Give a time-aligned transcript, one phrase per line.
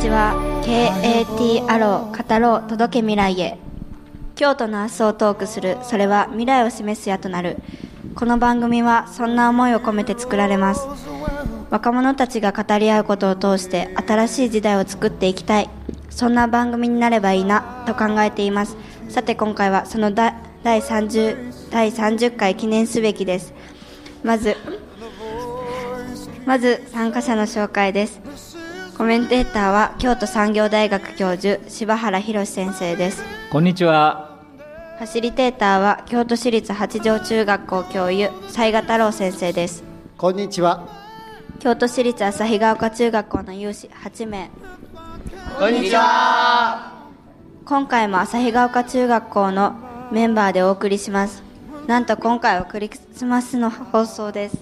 [0.00, 0.32] ちは
[0.64, 3.58] KAT アロー語ろう届け未来へ。
[4.34, 7.58] 京都の明日をトークするそれは未来を示す矢となる。
[8.14, 10.88] この番組はそんな思いを込めて作られます。
[11.68, 15.68] 若者たちが語り合うことを通して新しい時代を作っていきたい。
[16.08, 18.78] そんな番組になればいいなと考えています。
[19.10, 23.52] さて今回はその第第 30, 第30回記念すべきです。
[24.24, 24.56] まず
[26.46, 28.49] まず参加者の紹介です。
[29.00, 34.36] コメンテーターは京都産業大学教授柴原博先生ですこんにちは。
[34.98, 39.84] ファシリテーターは京都市立八条中学校教諭雑賀太郎先生です
[40.18, 40.86] こんにちは。
[41.60, 44.50] 京都市立旭ヶ丘中学校の有志8名
[45.58, 47.08] こんにちは。
[47.64, 49.76] 今回も旭ヶ丘中学校の
[50.12, 51.42] メンバーでお送りします
[51.86, 54.58] なんと今回はクリスマスの放送です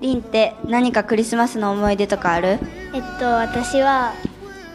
[0.00, 2.58] リンって何かクリスマスの思い出とかある？
[2.94, 4.12] えっと私は、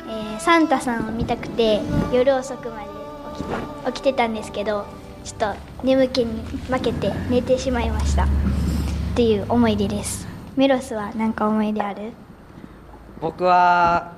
[0.07, 1.79] えーサンタさんを見たくて
[2.11, 2.85] 夜遅くまで
[3.37, 4.85] 起きて起きてたんですけど
[5.23, 8.23] ちょっと眠気に負けて寝てしまいました。
[8.23, 8.27] っ
[9.15, 10.27] ていう思い出です。
[10.57, 12.11] メロスは何か思い出ある？
[13.21, 14.13] 僕は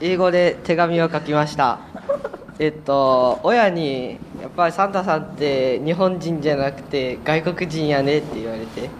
[0.00, 1.78] 英語で手紙を書きました。
[2.58, 8.90] えっと親にやっぱりサンタさんって日本人じゃなくて外国人やねって言われて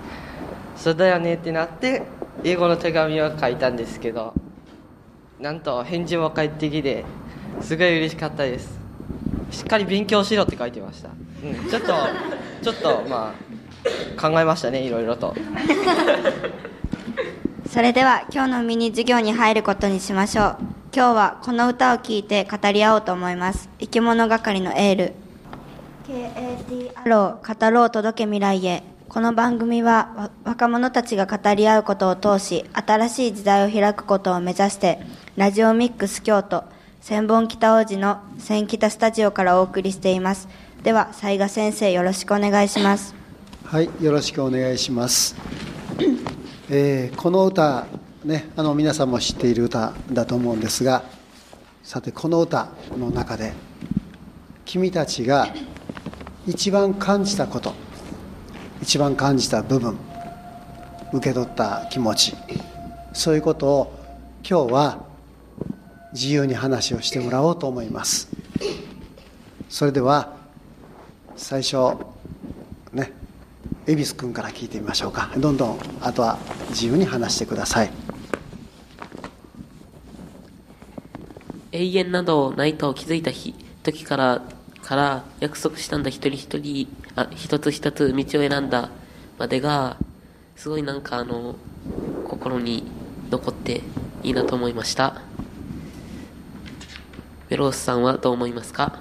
[0.82, 2.02] そうだよねってなって
[2.42, 4.34] 英語の手紙を書いたんですけど
[5.38, 7.04] なんと返事も返ってきて
[7.60, 8.80] すごい嬉しかったです。
[9.52, 11.10] しっかり勉強しろって書いてました、
[11.44, 11.94] うん、ちょっと
[12.62, 13.32] ちょっとま
[14.18, 15.36] あ考えましたねいろいろと。
[17.70, 20.56] それでは今日のミニ授業に入ることにしましょう。
[20.92, 23.68] 今日はこの歌を聴いて語り合おうと思います。
[23.78, 25.12] 生き物係のエール。
[26.08, 35.00] KAT アロー語ろう届け未来へこの番組は若者たちが語り合うことを通し新しい時代を開くことを目指して
[35.36, 36.64] ラジオミックス京都
[37.02, 40.48] 千本北王子の千北スタジオからお送りしています。
[40.82, 43.14] では雑賀先生よろしくお願いします。
[43.66, 45.36] はい、よろしくお願いします。
[46.70, 47.84] えーこの歌、
[48.24, 51.04] ね、あの皆さんも知っている歌だと思うんですが、
[51.82, 52.68] さてこの歌
[52.98, 53.52] の中で
[54.64, 55.48] 君たちが
[56.46, 57.74] 一番感じたこと、
[58.82, 59.96] 一番感じた部分、
[61.12, 62.34] 受け取った気持ち、
[63.12, 63.98] そういうことを
[64.42, 65.04] 今日は
[66.12, 68.28] 自由に話をしてもらおうと思います。
[69.68, 70.32] それでは
[71.36, 71.76] 最初
[72.92, 73.12] ね
[73.86, 75.30] 恵比寿君から聞いてみましょうか。
[75.38, 76.36] どんどんあとは
[76.70, 77.90] 自由に話してください。
[81.70, 83.54] 永遠などないと気づいた日
[83.84, 84.42] 時から
[84.82, 86.88] から約束したんだ一人一人。
[87.16, 88.90] あ一つ一つ道を選んだ
[89.38, 89.96] までが
[90.56, 91.56] すごいなんかあの
[92.28, 92.84] 心に
[93.30, 93.82] 残って
[94.22, 95.20] いいなと思いました。
[97.48, 99.00] ベロースさんはどう思いますか？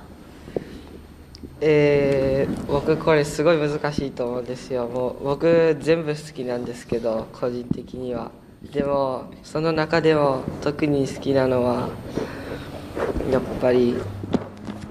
[1.61, 4.87] えー僕これすごい難しいと思うんですよ。
[4.87, 8.31] もう僕全部好きなんですけど個人的には。
[8.73, 11.89] でもその中でも特に好きなのは
[13.31, 13.95] やっぱり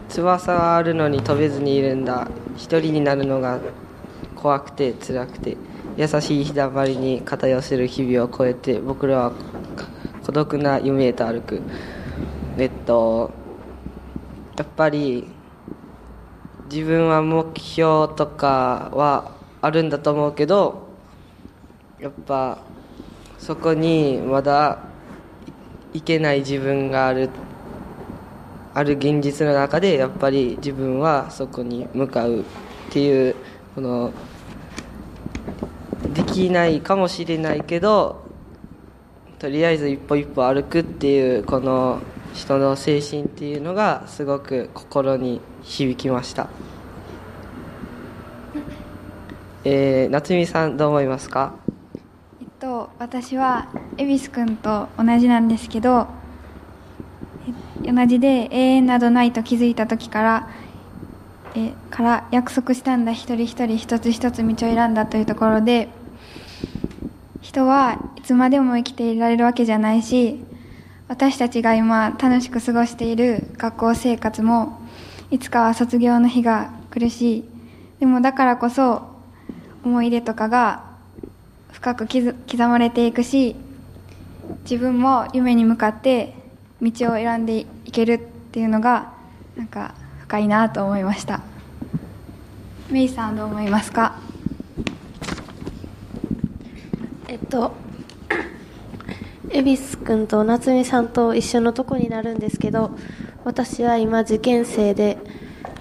[0.08, 2.28] 翼はあるのに飛べずにいるんだ。
[2.60, 3.58] 一人になるのが
[4.36, 5.56] 怖くて辛くて
[5.96, 9.32] 優しい日だまりに肩寄せる日々を越えて僕らは
[10.26, 11.62] 孤独な夢へと歩く。
[12.58, 13.32] えっと
[14.58, 15.26] やっぱり
[16.70, 19.32] 自分は目標とかは
[19.62, 20.86] あるんだと思うけど
[21.98, 22.58] やっぱ
[23.38, 24.80] そこにまだ
[25.94, 27.30] いけない自分がある。
[28.72, 32.44] ある現実の中でやっぱり自分はそこに向かうっ
[32.90, 33.34] ていう
[33.74, 34.12] この
[36.14, 38.24] できないかもしれないけど
[39.38, 42.00] とりあえず一歩一歩歩くっていうこの
[42.34, 46.48] 人の精神っていうのがすごく心に響きました、
[49.64, 51.54] えー、夏美さんどう思いますか？
[52.40, 56.06] えっと、私は恵比寿君と同じなんですけど
[57.82, 60.48] 同じで永遠などないと気づいた時から
[61.54, 63.12] えから約束したんだ。
[63.12, 65.88] 一人一人一つ一つ道を選んだというところで
[67.40, 70.44] 人はいつまでも生きていられるわけじゃないし
[71.08, 74.80] 私たちが今楽しく過ごしている学校生活も
[75.30, 77.44] いつかは卒業の日が来るし
[77.98, 79.08] でもだからこそ
[79.84, 80.84] 思い出とかが
[81.72, 83.56] 深く刻刻まれていくし
[84.62, 86.34] 自分も夢に向かって
[86.82, 88.18] 道を選んでいけるっ
[88.52, 89.12] ていうのが
[89.56, 91.40] なんか深いなと思いました。
[92.90, 94.18] メイさんどう思いますか？
[97.28, 97.72] えっと
[99.50, 102.92] 恵比寿君と夏美さんと一緒のとこになるんですけど
[103.44, 105.18] 私は今受験生で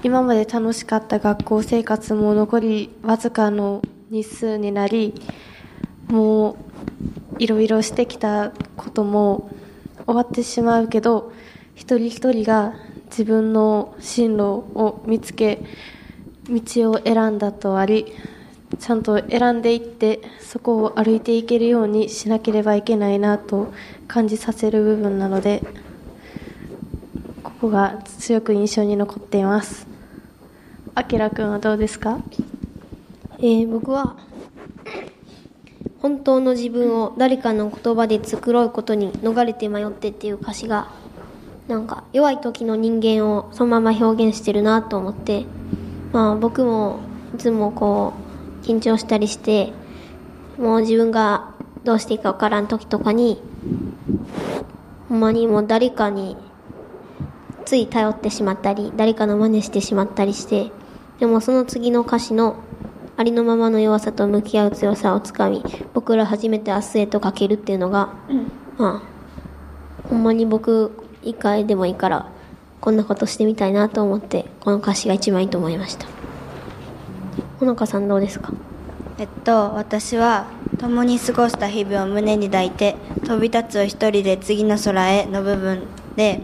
[0.03, 5.13] 今まで楽しかった学校生活も残りわずかの日数になり
[6.07, 6.55] もう
[7.39, 9.49] いろいろしてきたことも
[10.09, 11.31] 終わってしまうけど
[11.75, 12.73] 一人一人が
[13.11, 15.59] 自分の進路を見つけ
[16.49, 18.11] 道を選んだとあり
[18.79, 23.71] ちゃんと選んでいってそこを歩いていけるようにしなければいけないなと
[24.07, 25.61] 感じさせる部分なので
[27.43, 29.85] ここが強く印象に残っています。
[30.95, 32.19] あきらくんはどうですか？
[33.37, 34.17] えー僕は
[36.01, 40.89] 本当の自分を誰かの言葉で作ろうことに逃れて迷ってっていう歌詞が
[41.67, 45.45] なんか弱い時の人間をそのまま表現してるなと思って
[46.13, 46.99] まあ僕も
[47.35, 48.13] いつもこ
[48.63, 49.73] う緊張したりして
[50.57, 51.53] もう自分が
[51.83, 53.41] どうしていいか分からん時とかに
[55.09, 56.37] ほんまにもう誰かに
[57.65, 60.71] つい頼ってしまったり誰かの真似してしまったりして
[61.19, 62.63] でもその次の歌詞の
[63.19, 65.61] ありのままの弱さと向き合う強さをつかみ
[65.93, 68.13] 僕ら初めて明日へとかけるっていうのが、
[68.77, 72.31] まあほんまに僕一回でもいいから
[72.79, 76.07] こんなことしてみたいなと思ってこの歌詞が一番いいと思いました。
[77.59, 78.53] ほのかさんどうですか？
[79.17, 82.95] えっと私は共に過ごした日々を胸に抱いて
[83.25, 85.83] 飛び立つを一人で次の空への部分
[86.15, 86.39] で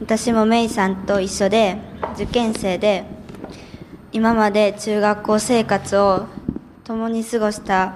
[0.00, 1.78] 私もメイさんと一緒で
[2.16, 3.04] 受験生で
[4.10, 6.26] 今まで中学校生活を
[6.84, 7.94] 共に過ごした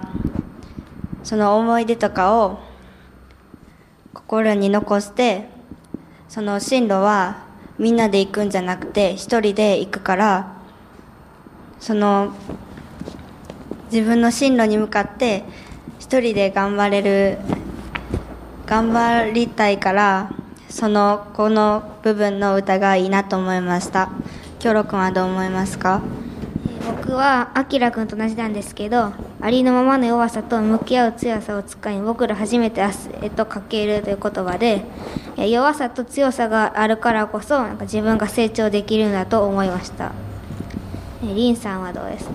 [1.24, 2.58] その思い出とかを
[4.12, 5.48] 心に残して
[6.28, 7.46] その進路は
[7.78, 10.56] みんなで行くんじゃなくて一人で行くから
[11.80, 12.34] その
[13.90, 15.44] 自分の進路に向かって
[15.98, 17.38] 一人で頑張れる
[18.66, 20.30] 頑張りたいから
[20.68, 24.10] そのこの部分の歌がいいなと思いました。
[24.62, 26.00] 京ロ君はどう思いますか？
[26.86, 34.84] 僕はあきらくんと同じなんですけどありのままの弱さと向き合う強さを使い僕ら初めて明日へとかけるという言葉で
[35.36, 40.12] え弱さと強さがあるからこそなんか自分が成長できるんだと思いました。
[41.24, 42.32] えりんさんはどうですか？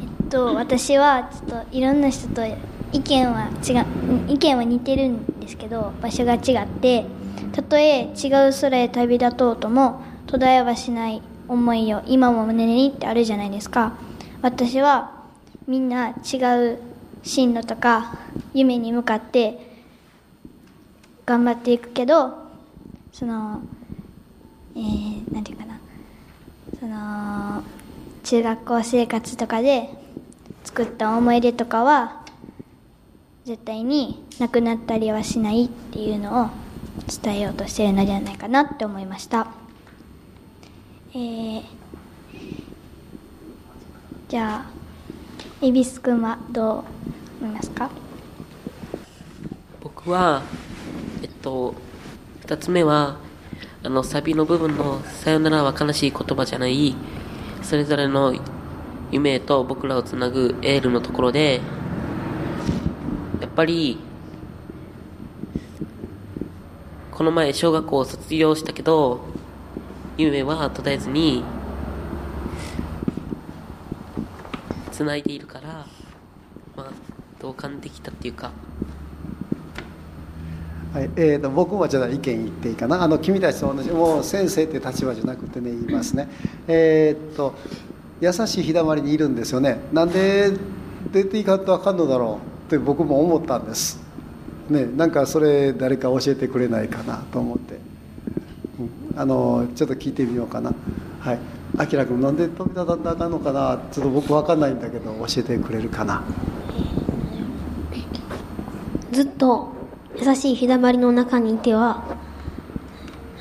[0.00, 2.46] えっと私はちょっといろんな人と
[2.92, 7.04] 意見は違う意見は似てるんですけど場所が違って
[7.52, 13.94] たとえ違う空へ旅立とうとも途絶えはしない思いを今も胸にってあるじゃないですか。
[14.42, 15.24] 私は
[15.66, 16.36] みんな違
[16.74, 16.78] う
[17.22, 18.18] 進路とか
[18.54, 19.58] 夢に向かって
[21.26, 22.34] 頑張っていくけど
[23.12, 23.62] その
[24.74, 25.78] えー、なんていうかな。
[26.78, 27.62] その
[28.22, 29.88] 中学校生活とかで
[30.64, 32.22] 作った思い出とかは
[33.44, 36.67] 絶対になくなったりはしないっていうのを
[37.08, 39.48] 伝えようとしてるのではないかなって思いました。
[41.12, 41.62] えー、
[44.28, 44.70] じゃあ
[45.64, 46.84] 恵比寿君はど
[47.40, 47.90] う思いますか？
[49.80, 50.42] 僕は
[51.22, 51.74] えっと
[52.46, 53.16] 2つ目は
[53.82, 56.94] あのサビの部分の「さよならは悲しい言葉じゃない」
[57.62, 58.34] それぞれの
[59.10, 61.60] 夢と僕らをつなぐエールのところで
[63.40, 63.98] やっぱり
[67.18, 69.18] この前小学校を卒業したけど
[70.16, 71.42] 夢は途絶えずに
[74.92, 75.84] 繋いでいるから
[76.76, 76.92] まあ
[77.40, 78.52] 同感できたっていうか。
[80.94, 83.02] はいえー、と僕もじゃあ意見言っていいかな。
[83.02, 86.28] あの君たちと同じもう先生って立場じゃなくてね言いますね。
[86.68, 87.52] えーっと
[88.20, 89.80] 優しい日だまりにいるんですよね。
[89.92, 90.52] なんで
[91.10, 94.06] 出ていかんとあかんのだろうって僕も思ったんです
[94.68, 97.78] ねなんかそれ誰か教えてくれないかなと思って、
[98.78, 99.20] うん。
[99.20, 100.74] あのちょっと聞いてみようかな。
[101.20, 101.38] はい。
[101.76, 103.80] あきら君なんで飛び立たんとあかんのかな？
[103.92, 106.24] ちょっと僕分かんないんだけど教えてくれるかな？
[109.12, 109.72] ずっと
[110.16, 112.16] 優しい日だまりの中にいては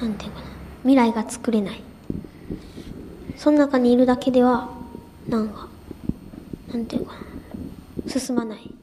[0.01, 0.45] なんていうかな
[0.81, 1.81] 未来が作れない。
[3.37, 4.69] その中にいるだけでは
[5.27, 5.67] なんか
[6.69, 7.13] なんていうか
[8.05, 8.73] な進まない。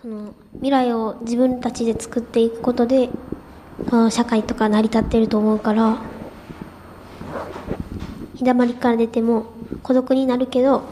[0.00, 3.08] その未来を自分たちで作っていくことで
[3.90, 5.98] この社会とか成り立ってると思うから
[8.36, 9.46] 日だまりから出ても
[9.82, 10.84] 孤独になるけど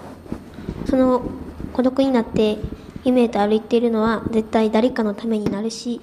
[0.87, 1.23] その
[1.73, 2.59] 孤独になって
[3.05, 6.01] 夢へと歩いているのは絶対誰かのためになるし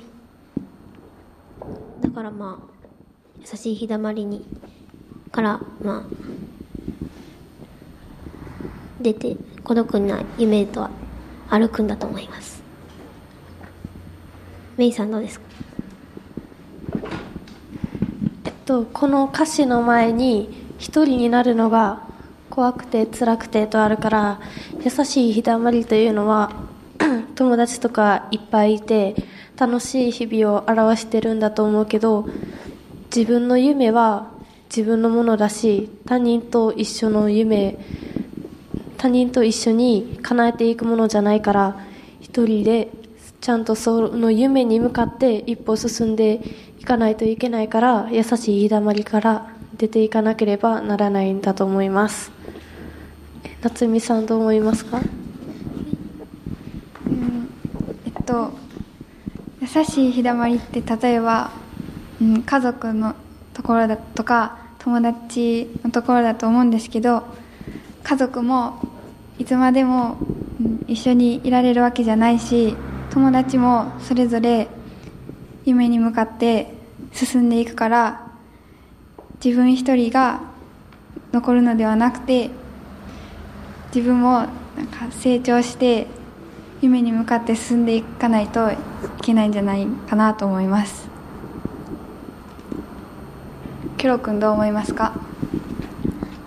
[2.00, 2.88] だからまあ
[3.42, 4.46] 優しい日だまりに
[5.34, 6.14] からまあ
[9.02, 10.88] 出て孤独な夢へと
[11.50, 12.53] 歩くんだと思います。
[14.78, 15.46] メイさんどうですか？
[18.46, 20.50] えっと、この歌詞の前に
[20.80, 22.02] 一人になるのが
[22.50, 24.40] 怖くて辛くてとあるから
[24.84, 26.52] 優しい日だまりというのは
[27.36, 29.16] 友達とかいっぱいいて
[29.58, 32.28] 楽しい日々を表してるんだと思うけど
[33.16, 34.32] 自分の夢は
[34.76, 37.78] 自分のものだし他人と一緒の夢
[38.98, 41.76] 他人と一緒に叶えていくものじゃないから
[42.22, 42.90] 一人で
[43.44, 46.40] ちゃんとその夢に向かって一歩進んで
[46.80, 52.32] いかないといけないから優しい日だまりから出ていかなければならないんだと思います。
[53.62, 55.02] 夏美さんどう思いますか？
[57.06, 57.50] うん
[58.06, 58.54] えっと
[59.60, 61.52] 優しい日だまりって例えば、
[62.22, 63.14] うん、家族の
[63.54, 67.26] ところだとか友達のところだと思うんですけど
[68.04, 68.80] 家族も
[69.38, 70.16] いつまでも、
[70.62, 72.78] うん、一緒にいられるわけじゃないし
[73.14, 74.68] 友達もそれぞれ
[75.66, 76.74] 夢に向かって
[77.12, 78.32] 進んでいくから
[79.44, 80.42] 自分一人が
[81.32, 82.50] 残るのではなくて
[83.94, 84.48] 自分もなん
[84.88, 86.08] か成長して
[86.82, 88.78] 夢に向かって進んでいかないとい
[89.22, 91.08] けないんじゃないかなと思います。
[93.98, 95.14] ケロ君どう思いますか？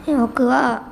[0.04, 0.82] 僕は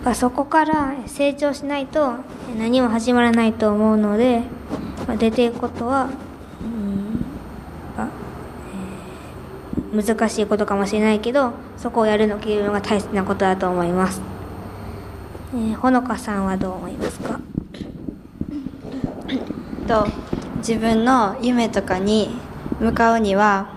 [0.00, 2.14] やっぱそこから成長しないと
[2.58, 4.40] 何も始まらないと思うので、
[5.06, 6.04] まあ、出ていくことは、
[6.62, 7.22] うん
[7.98, 8.08] あ
[9.92, 14.22] えー難しいことかもしれないけどそこをやるの切るのが大切なことだと思います、
[15.52, 17.38] えーほのかさんはどう思いますか？
[19.86, 20.06] と
[20.58, 22.30] 自分の夢とかに
[22.80, 23.74] 向かうには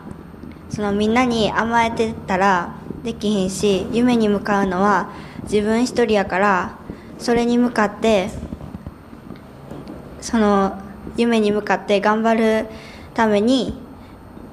[0.70, 5.10] そのみんなに甘えてたらできひんし夢に向かうのは
[5.44, 6.78] 自分一人やから
[7.20, 8.30] それに向かって
[10.22, 10.80] その
[11.18, 12.68] 夢に向かって頑張る
[13.14, 13.78] ために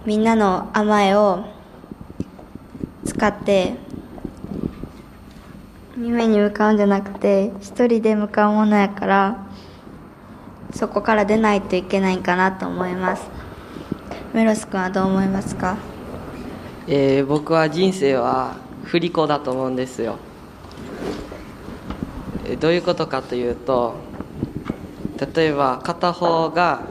[0.05, 1.45] みんなの甘えを
[3.05, 3.75] 使って
[5.99, 9.47] 夢に向かうんじゃなくて一人で向かうものやから
[10.73, 13.29] そこから出ないといけないかなと思います。
[14.33, 15.77] メロス君はどう思いますか？
[16.87, 18.55] えー僕は人生は
[18.85, 20.17] 振り子だと思うんですよ。
[22.57, 23.95] どういうことかというと
[25.35, 26.83] 例えば片方が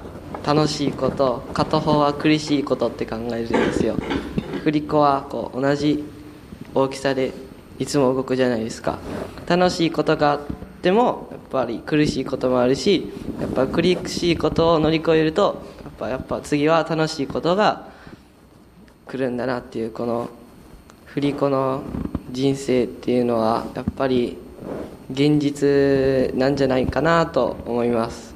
[0.46, 3.96] 楽しいこと片方は苦しいことって考えるんですよ。
[4.64, 6.04] 振り子はこう同じ
[6.76, 7.32] 大きさで
[7.80, 9.00] いつも動くじゃないですか。
[9.48, 10.42] 楽しいことがあっ
[10.82, 13.12] てもやっぱり苦しいこともあるし
[13.42, 17.90] やっぱ苦しいことを乗り越えるとやっぱやっぱ次は楽しいことが
[19.08, 20.30] 来るんだなっていうこの
[21.06, 21.82] 振り子の
[22.32, 24.38] 人生っていうのはやっぱり
[25.12, 28.36] 現実なんじゃないかなと思います。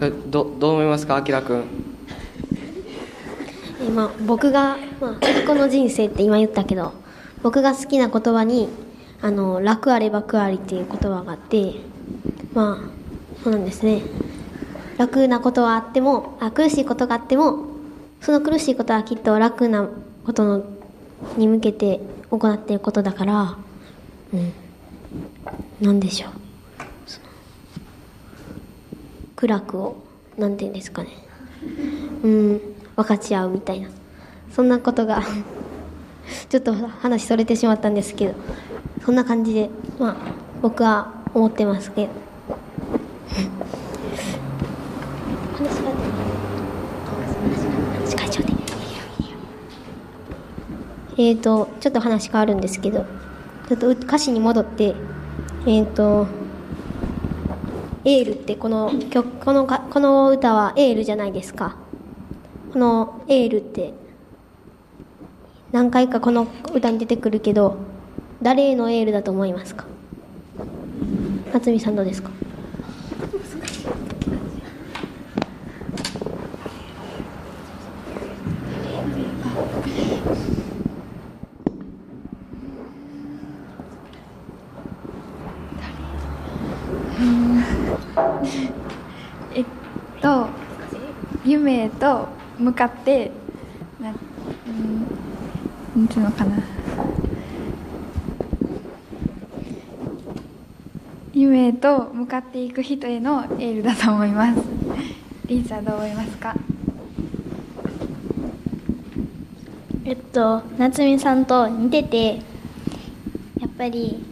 [0.00, 1.64] えどどう思いますかあきらくん
[3.86, 6.92] えまあ、僕が、まあ、この人生って今言ったけど
[7.42, 8.68] 僕が好きな言葉に
[9.20, 11.74] あの楽あれば苦ありっていう言葉があって
[12.54, 14.02] まあそうなんですね。
[14.96, 17.73] 楽なことはあってもあ苦しいことがあっても
[18.24, 19.88] その苦しいことはきっと楽な
[20.24, 20.64] ことの
[21.36, 22.00] に向けて
[22.30, 23.56] 行っていることだから
[24.32, 24.52] うん。
[25.80, 26.30] なんでしょう。
[29.36, 29.96] 苦楽を
[30.38, 31.10] なんて言うんですかね。
[32.22, 32.60] うん。
[32.96, 33.88] 分かち合うみたいな。
[34.54, 35.22] そんなことが
[36.48, 38.34] ちょっと話それてしまったんですけど
[39.04, 40.16] そんな感じでまあ
[40.62, 42.12] 僕は思ってますけど
[45.56, 45.90] 話が
[48.00, 48.54] 話変えちゃうね
[51.16, 53.06] えーとちょっと話変わるんですけど
[53.68, 54.94] ちょっと歌詞に戻って
[55.66, 56.26] えーと
[58.04, 61.76] エールってこの曲このこの歌はエールじゃないですか。
[62.72, 63.94] このエールって
[65.70, 67.76] 何回かこの歌に出てくるけど
[68.42, 69.84] 誰へのエールだと思いますか？
[71.52, 72.30] 夏美さんどうですか
[89.54, 89.64] えっ
[90.20, 90.48] と
[91.44, 93.30] 夢へと向かって
[93.98, 95.06] なうん
[95.96, 96.62] なんていうのかな。
[101.32, 104.60] 夢へと向かっていく人へのエールだと思います。
[105.46, 106.54] リンさんどう思いますか？
[110.04, 112.34] えっと夏美さんと似てて
[113.58, 114.22] やっぱり、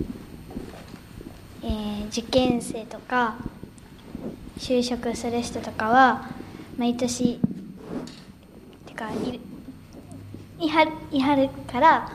[1.63, 3.37] えー受験生とか
[4.59, 6.29] 就職する人とかは
[6.77, 7.41] 毎年
[9.03, 9.41] かいる
[10.61, 12.13] いはるいはるから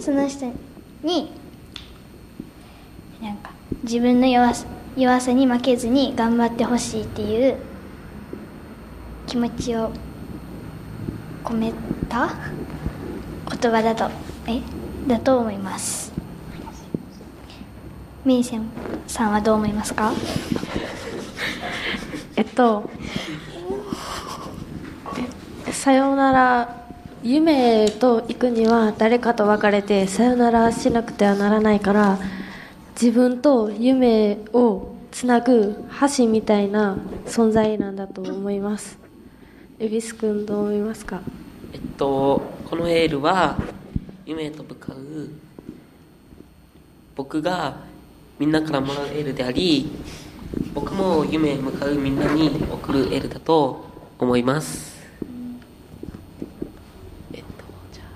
[0.00, 0.52] その人
[1.02, 1.30] に
[3.22, 3.52] なんか
[3.84, 7.56] 自分の弱さ弱さに負けずに頑張ってほしいっていう
[9.28, 9.92] 気持ちを
[11.44, 11.72] 込め
[12.08, 12.34] た
[13.60, 14.10] 言葉だと
[14.48, 14.60] え
[15.06, 16.12] だと思います。
[18.24, 18.68] メイセン
[19.06, 20.12] さんはどう思いますか？
[22.36, 22.90] えっと
[25.72, 26.78] さようなら。
[27.20, 32.16] 夢と行くには誰かと別れてさよならしなくてはならないから
[32.92, 35.84] 自分と夢をつなぐ
[36.16, 36.96] 橋みたいな
[37.26, 39.00] 存在なんだと思います。
[39.80, 41.20] 恵比寿君どう思いますか？
[41.72, 43.56] えっとこのエールは
[44.24, 44.96] 夢と向かう
[47.16, 47.78] 僕が
[48.38, 49.90] みんなからもらうエールであり
[50.72, 53.84] 僕も夢へ向かうみんなに送るエールだと
[54.18, 54.96] 思います
[57.32, 58.08] えっとじゃあ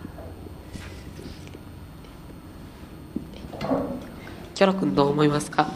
[3.35, 3.67] えっと
[4.63, 5.67] キョロ君どう思いますか？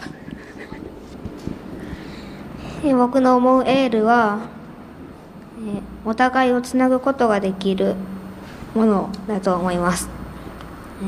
[2.85, 4.39] 僕の思うエールは、
[6.05, 7.97] お互いをつなぐことができる
[8.77, 10.09] ものだと思います、
[11.03, 11.05] え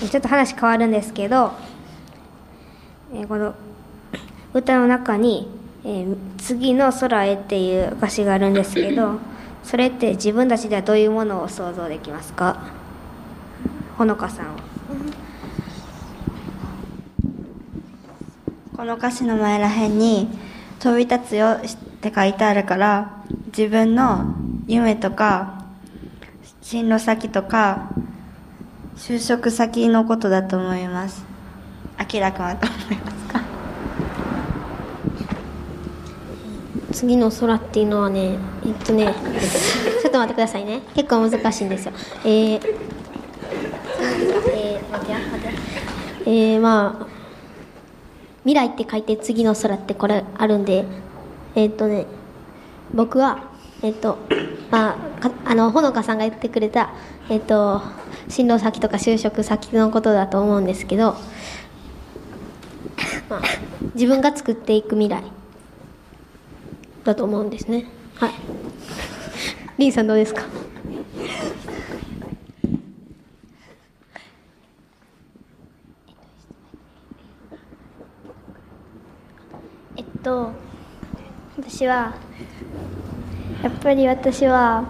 [0.00, 1.52] ーちょっと話変わるんですけど、
[3.12, 3.54] えーこの
[4.54, 5.46] 歌の中に、
[5.84, 9.18] えー次の空へ」っていう歌詞があるんですけど
[9.62, 12.62] それって自分たちではどういうものを想像できますか？
[13.98, 14.54] ほのかさんは。
[18.76, 20.28] この歌詞の前らへんに
[20.80, 24.34] 「飛び立つよ」って書いてあるから自分の
[24.66, 25.64] 夢とか
[26.60, 27.88] 進路先とか
[28.96, 31.24] 就職先のことだと思います。
[32.12, 33.40] 明らかはどう思いますか？
[36.92, 38.36] 次の空っていうのはね
[38.66, 39.14] えっとね
[40.02, 40.82] ちょっと待ってくださいね。
[40.94, 41.92] 結構難しいんですよ。
[42.24, 42.60] えー、
[44.52, 45.48] えー、待て待て
[46.26, 47.15] えー、まあ
[48.46, 50.84] 未来って書いて次の空ってこれあるんで
[51.56, 52.06] えっとね
[52.94, 53.50] 僕は
[53.82, 54.18] えっと
[54.70, 56.94] まああのほのかさんが言ってくれた
[57.28, 57.82] えっと
[58.28, 61.14] 進路先とか就職先のことだと思うんですけど、
[63.30, 63.42] まあ、
[63.94, 65.22] 自分が作っていく未来
[67.04, 67.86] だと思うんですね。
[68.16, 68.30] はい。
[69.78, 70.42] リンさんどうですか？
[80.26, 80.50] と
[81.56, 82.12] 私は
[83.62, 84.84] やっぱり私は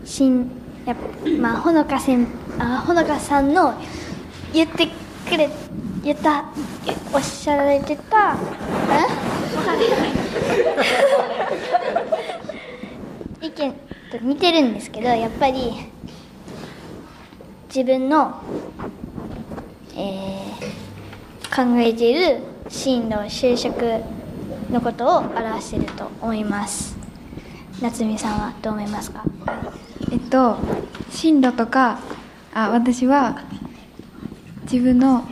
[0.00, 0.48] うんしん
[0.86, 0.94] や
[1.40, 2.28] まあほのかせん
[2.60, 3.74] あほのかさんの
[4.52, 4.86] 言って
[5.28, 5.50] くれ
[6.04, 6.44] 言った
[7.12, 8.36] おっしゃられてた
[13.42, 13.46] え？
[13.48, 13.72] 意見
[14.12, 15.72] と似てるんですけどやっぱり
[17.66, 18.40] 自分の、
[19.96, 20.38] えー
[21.58, 24.02] 考えている進路就職
[24.70, 26.96] のことを表していると思います。
[27.80, 29.24] 夏美さんはどう思いますか？
[30.12, 30.58] えっと
[31.10, 32.00] 進路とか
[32.54, 33.42] あ私は
[34.62, 35.24] 自分の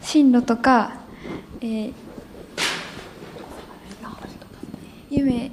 [0.00, 0.92] 進路とか、
[1.60, 1.92] えー
[5.10, 5.52] 夢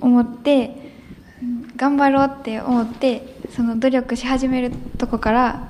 [0.00, 0.94] を持って
[1.42, 5.68] うん頑張ろうって思ってその努力し始めるとこから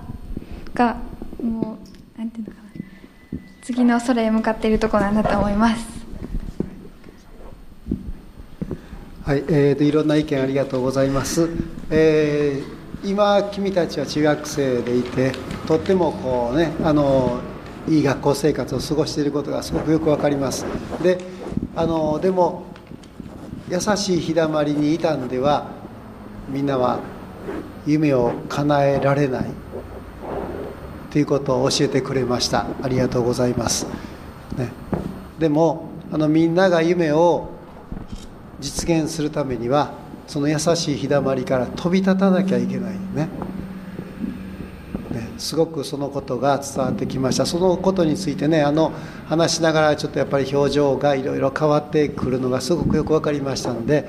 [0.73, 0.99] が
[1.43, 1.79] も
[2.17, 2.71] うなんていうのかな
[3.73, 5.87] 次の空へ向かっているところなんだと思います
[9.23, 11.49] はい、えーと、いろんな意見ありがとうございます。
[11.89, 15.33] えー今君たちは中学生でいて、
[15.67, 17.41] とってもこうね、あの
[17.89, 20.67] いい学校生活を過ごしていることがすごくよくわかります。
[21.03, 21.19] で、
[21.75, 22.65] あのでも
[23.71, 25.69] 優しい日だまりにいたんでは、
[26.51, 27.01] みんなは
[27.87, 29.47] 夢を叶えられない
[31.11, 32.67] ということを教えてくれました。
[32.83, 33.87] ありがとうございます。
[34.57, 34.73] ね、
[35.39, 37.51] でもあのみんなが夢を
[38.61, 39.95] 実現するためには
[40.27, 43.29] その優しい日だまりから飛び立たなきゃいけないよね
[45.11, 48.93] ねすごくそのことが伝わってきましたそのことについてねあの
[49.27, 54.09] 話しながらちょっとやっぱり表情がいろいろ変わってくるのがすごくよく分かりましたので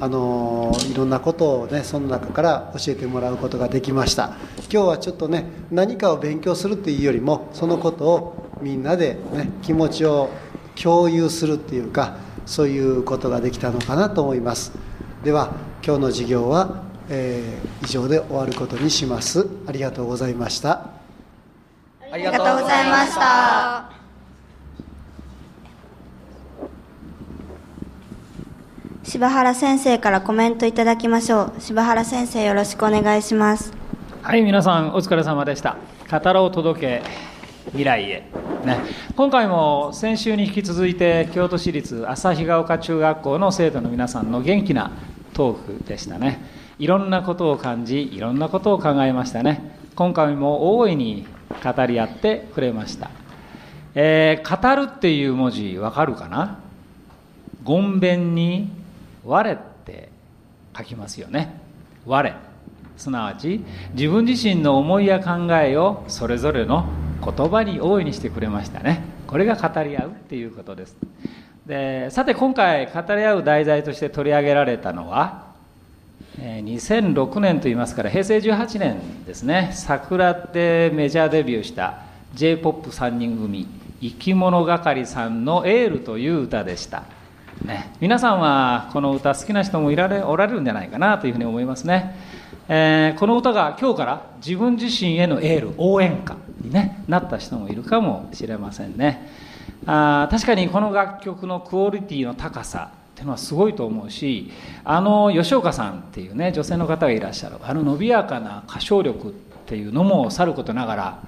[0.00, 4.36] あのいろんなことをねその中から教えてもらうことができました。
[4.72, 10.30] 今日はちょっとね何かを勉強するっていうよりもそのことをみんなでね気持ちを
[10.74, 14.72] 共有するっていうかそういうことができたのかなと思います。
[15.22, 15.52] では
[15.84, 19.46] 今日の授業は、えー、以上で終わることにします。
[19.66, 20.90] ありがとうございました。
[22.10, 23.99] ありがとうございました。
[29.02, 31.60] 柴原先生からコメントいただきましょう。
[31.60, 33.72] 柴原先生よろしくお願いします。
[34.22, 35.78] はい皆さんお疲れ様でした。
[36.10, 37.02] 語ろう届け
[37.68, 38.30] 未来へ、
[38.66, 38.78] ね、
[39.16, 44.90] 今回も先週に引き続いて京都市立旭ヶ丘中学校の生徒の皆さんの元気な
[45.32, 46.44] トークでしたね。
[46.78, 49.78] いろんなことを感じいろんなことを考えましたね。
[49.94, 51.26] 今回も大いに
[51.64, 53.10] 語り合ってくれました、
[53.94, 56.58] えー、語るっていう文字わかるかな？
[57.64, 58.78] ごんべんに
[59.24, 60.08] 我って
[60.76, 61.60] 書きますよね
[62.06, 62.50] 我
[62.96, 66.86] すなわち自分自身の思いや考えをそれぞれの
[67.24, 69.02] 言葉に大いにしてくれましたね。
[69.26, 70.96] これが語り合うっていうことです。
[71.66, 75.50] でさて今回語り合う題材として取り上げられたのは
[76.38, 79.70] 2006年といいますから平成18年ですね。
[79.72, 82.02] 桜でメジャーデビューした
[82.34, 83.66] j p o p 3人組
[84.00, 87.04] 生き物係さんの「エール」という歌でした。
[87.64, 92.16] ね、皆さんはこの歌好きな人もいられおられるんじゃないかなというふうに思いますね、
[92.68, 99.28] えー、この歌が今日から自分自身へのエール応援歌に、ね、なった人もいるかもしれませんね。
[99.86, 104.50] あ確かにこの楽曲のクオリティの高さっていうのはすごいと思うし
[104.84, 109.32] あの吉岡さんっていうね女性の方がいらっしゃるあの伸びやかな歌唱力っ
[109.66, 111.22] ていうのもさることながら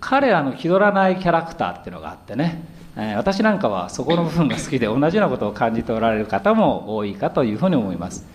[0.00, 8.26] 彼らの気取らないキャラクターっていうのがあってねえ私なんかはそこの部分が好きで同じようなことを感じておられる方も多いかというふうに思います。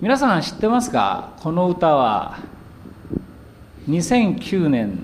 [0.00, 1.34] 皆さん知ってますか？
[1.42, 2.38] この歌は
[3.88, 4.98] 2009年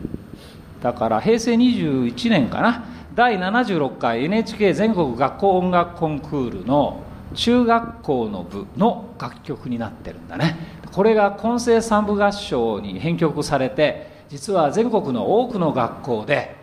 [0.83, 2.85] だから平成21年かな？
[3.15, 7.03] 第76回 NHK 全国学校音楽コンクールの
[7.35, 10.57] 中学校の部の楽曲になってるんだね。
[10.93, 16.57] これが混声三部合唱に編曲されて実は全国の多くの学校で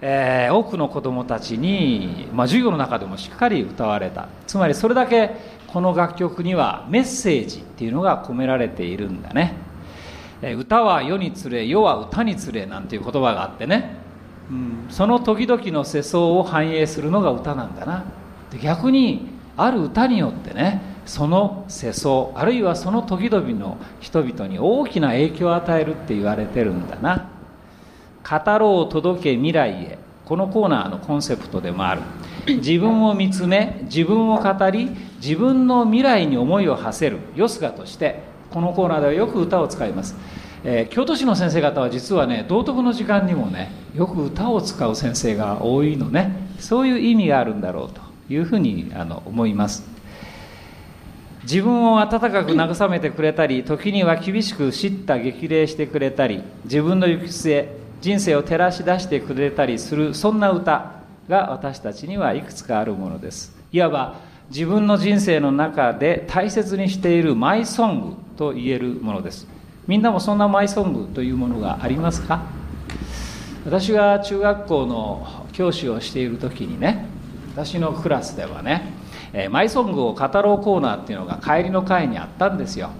[0.00, 4.28] えー、多くの子どもたちに、まあ、授業の中でもしっかり歌われた。
[4.46, 5.34] つまりそれだけ
[5.66, 9.54] この楽曲にはメッセージっていうのが込められているんだね、
[10.40, 13.96] えー、歌は世につれ世は歌につれなんていう言葉があってね、
[14.50, 18.04] うん、その時々の世相を反映するのが歌なんだな。
[18.50, 27.37] で逆にある歌によってねその世相あるいはその時々の人々に大きな影響を与えるって言われてるんだな。
[28.28, 29.98] 語ろう届け未来へ。
[30.26, 32.02] このコーナーのコンセプトでもある。
[32.46, 34.90] 自分を見つめ自分を語り
[35.22, 37.18] 自分の未来に思いを馳せる。
[37.34, 40.16] よすがとしてこのコーナーではよく歌を使います、
[40.64, 46.48] えー、京都市の先生方は実はね道徳の時間にもねよく歌を使う先生が多いのね。
[46.58, 49.84] そういう意味があるんだろうというふうにあの思います。
[51.44, 60.92] 自分を温かく慰めてくれたり時には厳しく叱咤激励してくれたり自分の行く末人生を照らし出してくれたりするそんな歌
[61.28, 63.56] が私たちにはいくつかあるものです。
[63.72, 64.16] いわば
[64.50, 69.46] 自分の人生の中で大切にしているマイソングと言えるものです。
[69.86, 72.46] みんなもそんなマイソングというものがありますか？
[73.64, 77.06] 私が中学校の教師をしている時にね
[77.54, 78.92] 私のクラスではね
[79.32, 82.90] えマイソングを語ろうコーナーっていうのが帰りの会にあったんですよ。